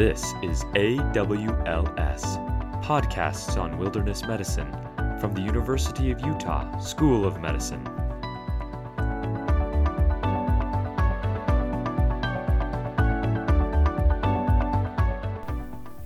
[0.00, 2.22] This is AWLS,
[2.82, 4.72] Podcasts on Wilderness Medicine,
[5.20, 7.84] from the University of Utah School of Medicine.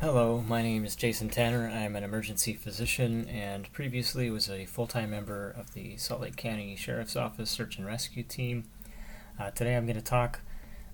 [0.00, 1.68] Hello, my name is Jason Tanner.
[1.68, 6.34] I'm an emergency physician and previously was a full time member of the Salt Lake
[6.34, 8.64] County Sheriff's Office Search and Rescue Team.
[9.38, 10.40] Uh, today I'm going to talk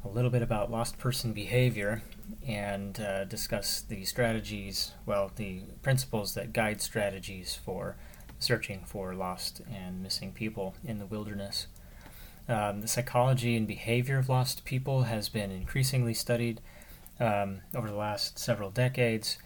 [0.05, 2.03] a little bit about lost person behavior
[2.47, 7.97] and uh, discuss the strategies, well, the principles that guide strategies for
[8.39, 11.67] searching for lost and missing people in the wilderness.
[12.49, 16.61] Um, the psychology and behavior of lost people has been increasingly studied
[17.21, 19.39] um, over the last several decades,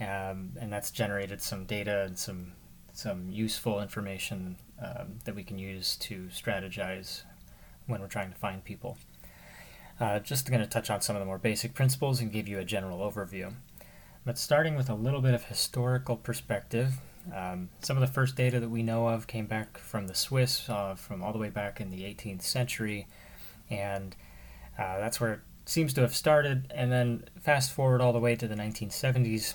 [0.00, 2.52] um, and that's generated some data and some
[2.92, 7.22] some useful information um, that we can use to strategize
[7.86, 8.98] when we're trying to find people.
[10.00, 12.58] Uh, just going to touch on some of the more basic principles and give you
[12.58, 13.52] a general overview.
[14.24, 17.00] But starting with a little bit of historical perspective,
[17.34, 20.68] um, some of the first data that we know of came back from the Swiss,
[20.68, 23.06] uh, from all the way back in the 18th century,
[23.70, 24.14] and
[24.78, 26.72] uh, that's where it seems to have started.
[26.74, 29.54] And then fast forward all the way to the 1970s,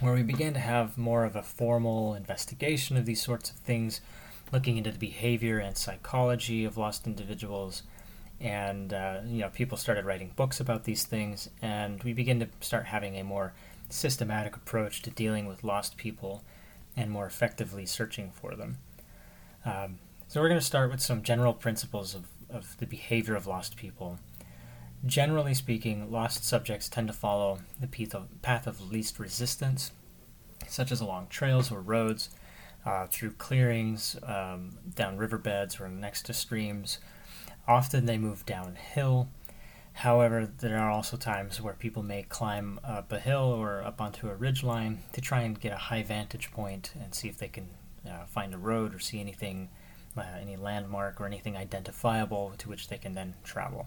[0.00, 4.00] where we began to have more of a formal investigation of these sorts of things,
[4.52, 7.82] looking into the behavior and psychology of lost individuals
[8.40, 12.48] and uh, you know people started writing books about these things, and we begin to
[12.60, 13.54] start having a more
[13.88, 16.42] systematic approach to dealing with lost people
[16.96, 18.78] and more effectively searching for them.
[19.64, 23.46] Um, so we're going to start with some general principles of, of the behavior of
[23.46, 24.18] lost people.
[25.06, 27.88] Generally speaking, lost subjects tend to follow the
[28.42, 29.92] path of least resistance,
[30.66, 32.30] such as along trails or roads,
[32.86, 36.98] uh, through clearings, um, down riverbeds or next to streams,
[37.66, 39.28] Often they move downhill.
[39.94, 44.28] However, there are also times where people may climb up a hill or up onto
[44.28, 47.48] a ridge line to try and get a high vantage point and see if they
[47.48, 47.68] can
[48.06, 49.68] uh, find a road or see anything,
[50.16, 53.86] uh, any landmark or anything identifiable to which they can then travel.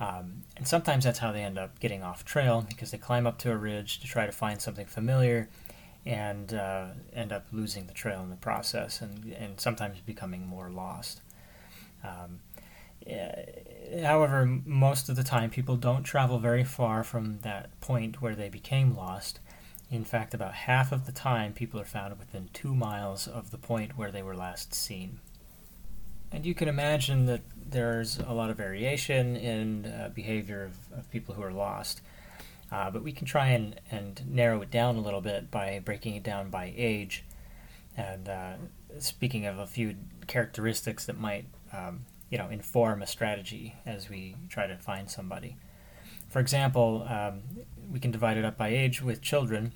[0.00, 3.38] Um, and sometimes that's how they end up getting off trail because they climb up
[3.40, 5.48] to a ridge to try to find something familiar
[6.06, 10.70] and uh, end up losing the trail in the process and, and sometimes becoming more
[10.70, 11.20] lost.
[12.04, 12.40] Um,
[14.02, 18.48] however, most of the time people don't travel very far from that point where they
[18.48, 19.40] became lost.
[19.90, 23.58] In fact, about half of the time people are found within two miles of the
[23.58, 25.20] point where they were last seen.
[26.30, 31.10] And you can imagine that there's a lot of variation in uh, behavior of, of,
[31.10, 32.02] people who are lost.
[32.70, 36.16] Uh, but we can try and, and narrow it down a little bit by breaking
[36.16, 37.24] it down by age.
[37.96, 38.52] And uh,
[38.98, 39.96] speaking of a few
[40.26, 45.56] characteristics that might um, you know inform a strategy as we try to find somebody.
[46.28, 47.40] For example, um,
[47.90, 49.72] we can divide it up by age with children.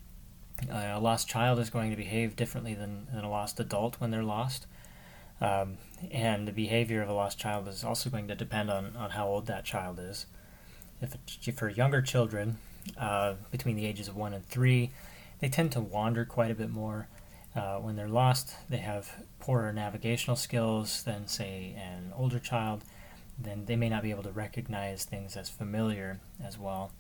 [0.71, 4.11] Uh, a lost child is going to behave differently than, than a lost adult when
[4.11, 4.67] they're lost.
[5.41, 5.79] Um,
[6.11, 9.27] and the behavior of a lost child is also going to depend on, on how
[9.27, 10.27] old that child is.
[11.01, 11.17] If,
[11.57, 12.59] for younger children,
[12.97, 14.91] uh, between the ages of 1 and 3,
[15.41, 17.09] they tend to wander quite a bit more.
[17.55, 22.83] Uh, when they're lost, they have poorer navigational skills than, say, an older child.
[23.39, 26.93] Then they may not be able to recognize things as familiar as well.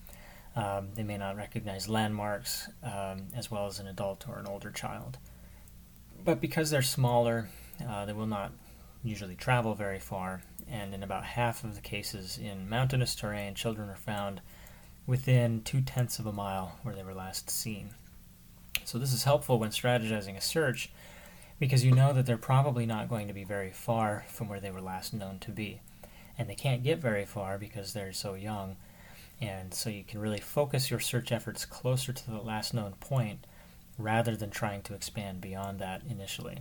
[0.55, 4.71] Um, they may not recognize landmarks um, as well as an adult or an older
[4.71, 5.19] child.
[6.23, 7.49] But because they're smaller,
[7.89, 8.53] uh, they will not
[9.03, 13.89] usually travel very far, and in about half of the cases in mountainous terrain, children
[13.89, 14.41] are found
[15.07, 17.95] within two tenths of a mile where they were last seen.
[18.85, 20.91] So this is helpful when strategizing a search
[21.59, 24.71] because you know that they're probably not going to be very far from where they
[24.71, 25.81] were last known to be.
[26.37, 28.77] And they can't get very far because they're so young.
[29.41, 33.47] And so you can really focus your search efforts closer to the last known point
[33.99, 36.59] rather than trying to expand beyond that initially.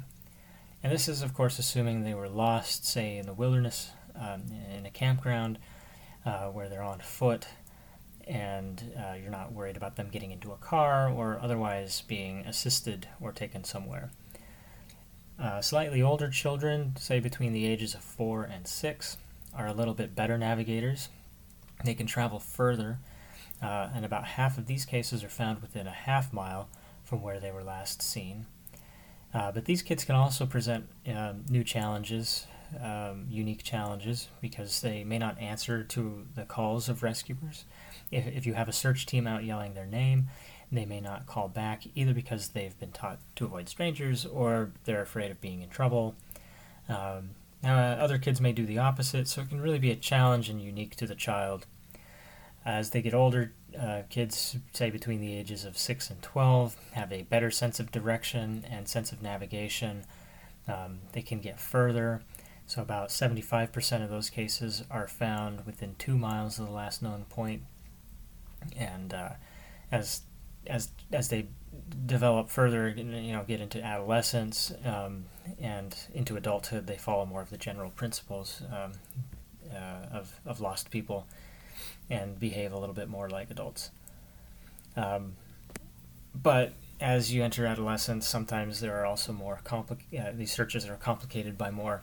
[0.83, 4.43] And this is, of course, assuming they were lost, say, in the wilderness, um,
[4.75, 5.59] in a campground,
[6.25, 7.47] uh, where they're on foot
[8.27, 13.07] and uh, you're not worried about them getting into a car or otherwise being assisted
[13.19, 14.11] or taken somewhere.
[15.39, 19.17] Uh, slightly older children, say between the ages of 4 and 6,
[19.55, 21.09] are a little bit better navigators.
[21.83, 22.99] They can travel further,
[23.61, 26.69] uh, and about half of these cases are found within a half mile
[27.03, 28.45] from where they were last seen.
[29.33, 32.45] Uh, but these kids can also present um, new challenges,
[32.81, 37.65] um, unique challenges, because they may not answer to the calls of rescuers
[38.11, 40.27] if, if you have a search team out yelling their name,
[40.71, 45.01] they may not call back either because they've been taught to avoid strangers or they're
[45.01, 46.15] afraid of being in trouble.
[46.87, 47.31] Um,
[47.63, 50.49] now, uh, other kids may do the opposite, so it can really be a challenge
[50.49, 51.65] and unique to the child.
[52.65, 57.11] As they get older, uh, kids, say between the ages of 6 and 12, have
[57.11, 60.05] a better sense of direction and sense of navigation.
[60.67, 62.21] Um, they can get further.
[62.71, 67.25] So, about 75% of those cases are found within two miles of the last known
[67.25, 67.63] point.
[68.77, 69.31] And uh,
[69.91, 70.21] as
[70.67, 71.47] as as they
[72.05, 75.25] develop further, you know, get into adolescence um,
[75.59, 78.93] and into adulthood, they follow more of the general principles um,
[79.69, 81.27] uh, of of lost people
[82.09, 83.91] and behave a little bit more like adults.
[84.95, 85.35] Um,
[86.33, 86.71] but
[87.01, 90.25] as you enter adolescence, sometimes there are also more complicated.
[90.25, 92.01] Uh, these searches are complicated by more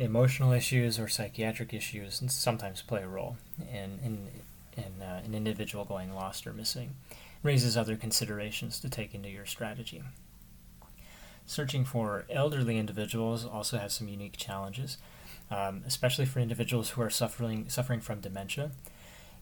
[0.00, 4.28] emotional issues or psychiatric issues, sometimes play a role in in,
[4.76, 6.94] in uh, an individual going lost or missing.
[7.42, 10.02] Raises other considerations to take into your strategy.
[11.46, 14.98] Searching for elderly individuals also has some unique challenges,
[15.50, 18.72] um, especially for individuals who are suffering suffering from dementia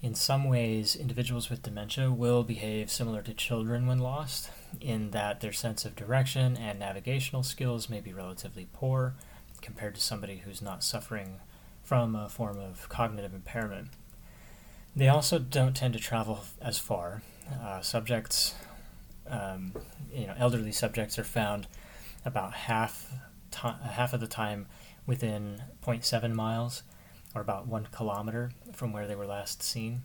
[0.00, 4.50] in some ways, individuals with dementia will behave similar to children when lost,
[4.80, 9.14] in that their sense of direction and navigational skills may be relatively poor
[9.62, 11.40] compared to somebody who's not suffering
[11.82, 13.88] from a form of cognitive impairment.
[14.94, 17.22] They also don't tend to travel as far.
[17.62, 18.54] Uh, subjects,
[19.28, 19.72] um,
[20.12, 21.66] you know, elderly subjects are found
[22.24, 23.10] about half
[23.54, 24.66] half of the time
[25.06, 26.82] within 0.7 miles
[27.34, 30.02] or about one kilometer from where they were last seen.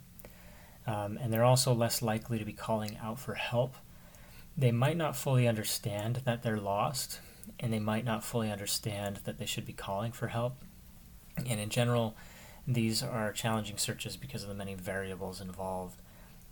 [0.86, 3.76] Um, and they're also less likely to be calling out for help.
[4.56, 7.20] They might not fully understand that they're lost,
[7.60, 10.56] and they might not fully understand that they should be calling for help.
[11.36, 12.16] And in general,
[12.66, 16.00] these are challenging searches because of the many variables involved.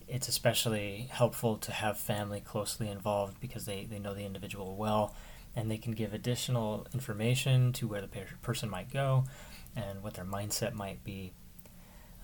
[0.08, 5.14] It's especially helpful to have family closely involved because they, they know the individual well
[5.54, 8.08] and they can give additional information to where the
[8.42, 9.24] person might go
[9.76, 11.32] and what their mindset might be.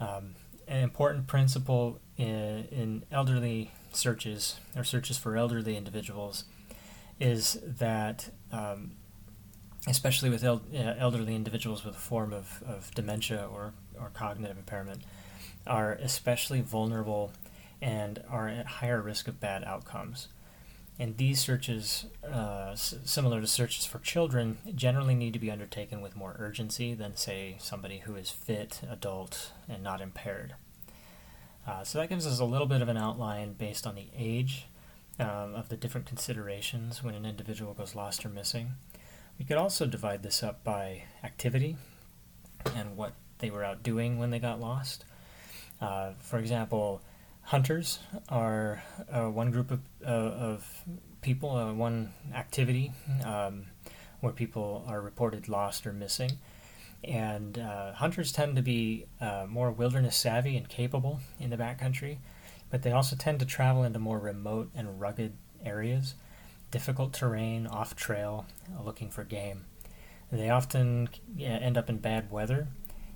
[0.00, 0.34] Um,
[0.66, 6.44] an important principle in, in elderly searches or searches for elderly individuals
[7.20, 8.92] is that, um,
[9.86, 14.56] especially with el- uh, elderly individuals with a form of, of dementia or, or cognitive
[14.56, 15.02] impairment,
[15.66, 17.32] are especially vulnerable
[17.80, 20.28] and are at higher risk of bad outcomes.
[21.00, 26.00] And these searches, uh, s- similar to searches for children, generally need to be undertaken
[26.00, 30.54] with more urgency than, say, somebody who is fit, adult, and not impaired.
[31.66, 34.66] Uh, so that gives us a little bit of an outline based on the age
[35.18, 38.72] um, of the different considerations when an individual goes lost or missing.
[39.38, 41.76] We could also divide this up by activity
[42.74, 45.04] and what they were out doing when they got lost.
[45.80, 47.00] Uh, for example,
[47.42, 50.84] hunters are uh, one group of, uh, of
[51.22, 52.92] people, uh, one activity
[53.24, 53.66] um,
[54.20, 56.32] where people are reported lost or missing.
[57.04, 62.18] And uh, hunters tend to be uh, more wilderness savvy and capable in the backcountry,
[62.70, 65.32] but they also tend to travel into more remote and rugged
[65.64, 66.14] areas,
[66.70, 68.46] difficult terrain, off trail,
[68.84, 69.64] looking for game.
[70.30, 71.08] They often
[71.40, 72.68] end up in bad weather,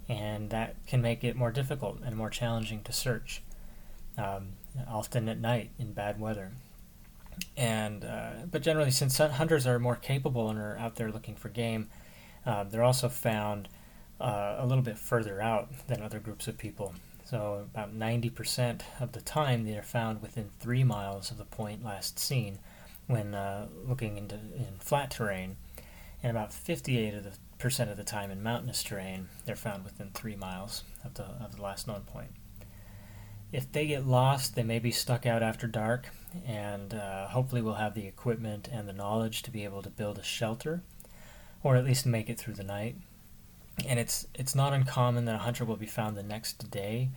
[0.08, 3.43] and that can make it more difficult and more challenging to search
[4.16, 4.54] um,
[4.88, 6.52] often at night in bad weather.
[7.56, 11.49] And uh, but generally, since hunters are more capable and are out there looking for
[11.49, 11.88] game,
[12.47, 13.68] uh, they're also found
[14.21, 16.94] uh, a little bit further out than other groups of people.
[17.32, 21.82] So about 90% of the time, they are found within three miles of the point
[21.82, 22.58] last seen
[23.06, 25.56] when uh, looking into in flat terrain,
[26.22, 31.14] and about 58 of the time in mountainous terrain, they're found within three miles of
[31.14, 32.32] the of the last known point
[33.50, 36.08] if they get lost, they may be stuck out after dark,
[36.46, 40.18] and uh, hopefully we'll have the equipment and the knowledge to be able to build
[40.18, 40.82] a shelter,
[41.62, 42.96] or at least make it through the night.
[43.87, 47.11] And it's it's not uncommon that a hunter will be found the next day,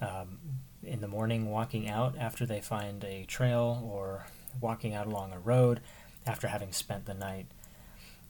[0.00, 0.38] um,
[0.82, 4.26] in the morning, walking out after they find a trail or
[4.60, 5.80] walking out along a road
[6.26, 7.46] after having spent the night.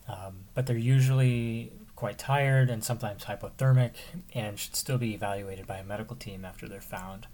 [0.08, 3.94] Um, but they're usually quite tired and sometimes hypothermic
[4.34, 7.26] and should still be evaluated by a medical team after they're found.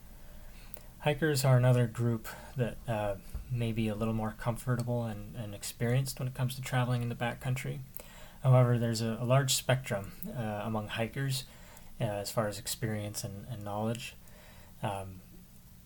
[1.01, 3.17] Hikers are another group that uh,
[3.51, 7.09] may be a little more comfortable and, and experienced when it comes to traveling in
[7.09, 7.81] the backcountry.
[8.43, 11.45] However, there's a, a large spectrum uh, among hikers
[12.01, 14.17] uh, as far as experience and, and knowledge.
[14.83, 15.21] Um,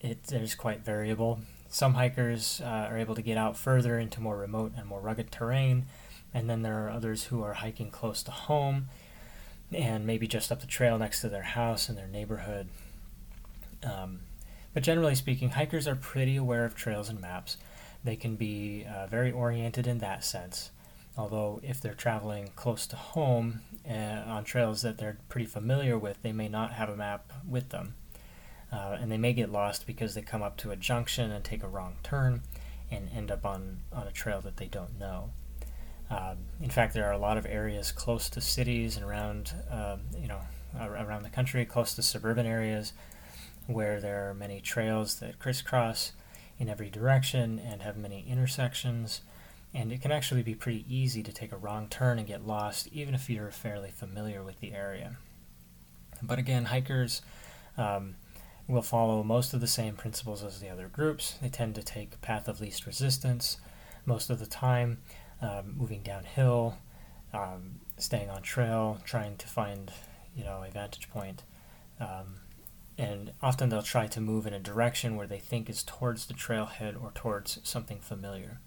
[0.01, 1.41] it is quite variable.
[1.69, 5.31] Some hikers uh, are able to get out further into more remote and more rugged
[5.31, 5.87] terrain,
[6.33, 8.89] and then there are others who are hiking close to home
[9.73, 12.69] and maybe just up the trail next to their house and their neighborhood.
[13.83, 14.21] Um,
[14.73, 17.57] but generally speaking, hikers are pretty aware of trails and maps.
[18.05, 20.71] They can be uh, very oriented in that sense.
[21.18, 26.23] Although, if they're traveling close to home uh, on trails that they're pretty familiar with,
[26.23, 27.94] they may not have a map with them.
[28.70, 31.62] Uh, and they may get lost because they come up to a junction and take
[31.62, 32.42] a wrong turn
[32.90, 35.30] and end up on, on a trail that they don't know.
[36.11, 40.02] Um, in fact, there are a lot of areas close to cities and around, um,
[40.18, 40.40] you know,
[40.78, 42.92] around the country, close to suburban areas,
[43.66, 46.12] where there are many trails that crisscross
[46.58, 49.23] in every direction and have many intersections.
[49.75, 52.88] And it can actually be pretty easy to take a wrong turn and get lost,
[52.92, 55.16] even if you're fairly familiar with the area.
[56.23, 57.23] But again, hikers
[57.76, 58.14] um,
[58.68, 61.37] will follow most of the same principles as the other groups.
[61.42, 63.58] They tend to take path of least resistance
[64.06, 64.99] most of the time,
[65.42, 66.78] um, moving downhill,
[67.35, 69.92] um, staying on trail, trying to find
[70.35, 71.42] you know a vantage point.
[72.00, 72.40] Um,
[72.99, 76.35] and often they'll try to move in a direction where they think is towards the
[76.35, 78.61] trailhead or towards something familiar.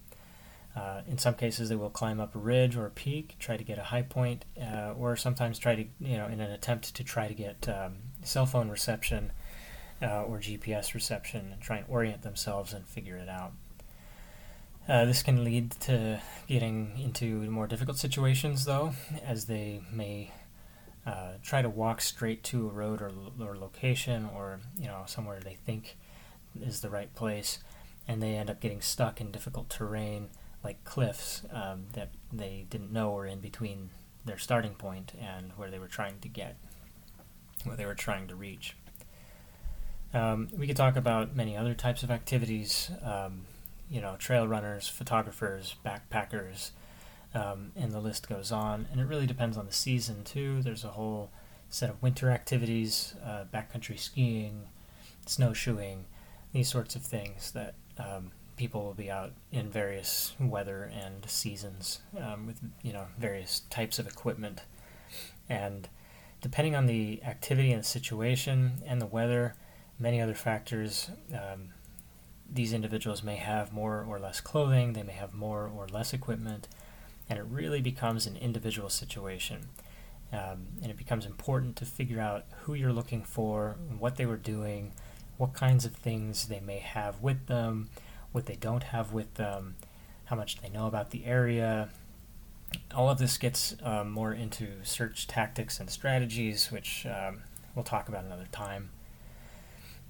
[0.75, 3.63] Uh, in some cases, they will climb up a ridge or a peak, try to
[3.63, 7.03] get a high point, uh, or sometimes try to, you know, in an attempt to
[7.03, 9.31] try to get um, cell phone reception
[10.01, 13.51] uh, or GPS reception and try and orient themselves and figure it out.
[14.88, 20.31] Uh, this can lead to getting into more difficult situations, though, as they may
[21.05, 25.39] uh, try to walk straight to a road or, or location or you know somewhere
[25.39, 25.95] they think
[26.61, 27.59] is the right place,
[28.07, 30.29] and they end up getting stuck in difficult terrain
[30.63, 33.89] like cliffs um, that they didn't know were in between
[34.25, 36.57] their starting point and where they were trying to get,
[37.63, 38.75] where they were trying to reach.
[40.13, 43.45] Um, we could talk about many other types of activities, um,
[43.89, 46.71] you know, trail runners, photographers, backpackers,
[47.33, 48.87] um, and the list goes on.
[48.91, 50.61] And it really depends on the season, too.
[50.61, 51.31] There's a whole
[51.69, 54.67] set of winter activities, uh, backcountry skiing,
[55.27, 56.05] snowshoeing,
[56.51, 62.01] these sorts of things that um, people will be out in various weather and seasons
[62.21, 64.63] um, with, you know, various types of equipment.
[65.47, 65.87] And
[66.41, 69.55] depending on the activity and the situation and the weather,
[69.97, 71.69] many other factors, um,
[72.51, 76.67] these individuals may have more or less clothing, they may have more or less equipment,
[77.29, 79.69] and it really becomes an individual situation.
[80.33, 84.37] Um, and it becomes important to figure out who you're looking for, what they were
[84.37, 84.91] doing,
[85.37, 87.89] what kinds of things they may have with them,
[88.31, 89.75] what they don't have with them,
[90.25, 91.89] how much they know about the area.
[92.93, 97.41] All of this gets um, more into search tactics and strategies, which um,
[97.75, 98.89] we'll talk about another time.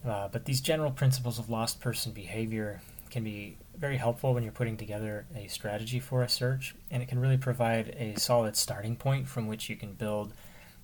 [0.05, 4.51] Uh, but these general principles of lost person behavior can be very helpful when you're
[4.51, 8.95] putting together a strategy for a search, and it can really provide a solid starting
[8.95, 10.33] point from which you can build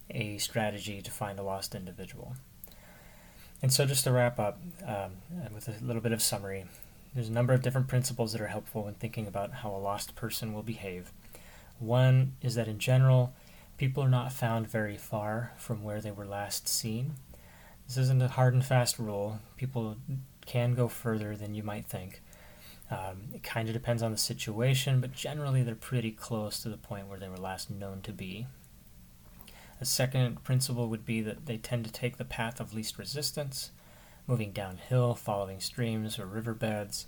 [0.10, 2.36] a strategy to find a lost individual.
[3.62, 5.14] And so, just to wrap up um,
[5.54, 6.66] with a little bit of summary,
[7.16, 10.16] there's a number of different principles that are helpful when thinking about how a lost
[10.16, 11.12] person will behave.
[11.80, 13.34] One is that in general,
[13.78, 17.14] people are not found very far from where they were last seen.
[17.88, 19.40] This isn't a hard and fast rule.
[19.56, 19.96] People
[20.46, 22.22] can go further than you might think.
[22.92, 26.78] Um, it kind of depends on the situation, but generally they're pretty close to the
[26.78, 28.46] point where they were last known to be.
[29.82, 33.72] A second principle would be that they tend to take the path of least resistance,
[34.28, 37.08] moving downhill, following streams or riverbeds,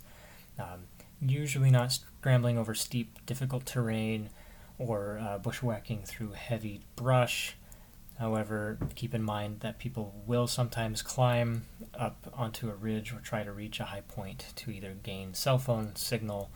[0.58, 0.84] um,
[1.20, 4.30] usually not scrambling over steep, difficult terrain
[4.78, 7.56] or uh, bushwhacking through heavy brush
[8.18, 13.44] However, keep in mind that people will sometimes climb up onto a ridge or try
[13.44, 16.50] to reach a high point to either gain cell phone signal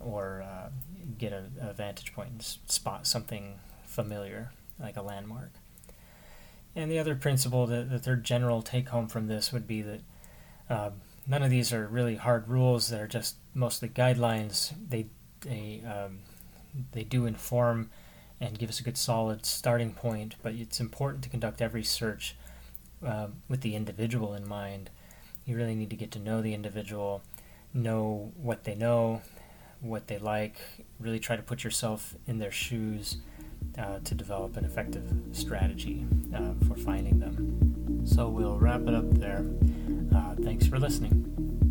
[0.00, 0.70] or uh,
[1.16, 5.52] get a, a, vantage point and spot something familiar, like a landmark.
[6.76, 10.00] And the other principle, the, the third general take home from this would be that
[10.68, 10.90] uh,
[11.26, 12.88] none of these are really hard rules.
[12.88, 14.72] They're just mostly guidelines.
[14.88, 15.06] They
[15.40, 16.20] they um,
[16.92, 17.90] they do inform
[18.40, 20.34] and give us a good solid starting point.
[20.42, 22.36] But it's important to conduct every search
[23.06, 24.90] uh, with the individual in mind.
[25.44, 27.22] You really need to get to know the individual,
[27.72, 29.22] know what they know,
[29.80, 30.56] what they like,
[30.98, 33.18] really try to put yourself in their shoes
[33.78, 38.02] uh, to develop an effective strategy uh, for finding them.
[38.06, 39.44] So we'll wrap it up there.
[40.14, 41.63] Uh, thanks for listening.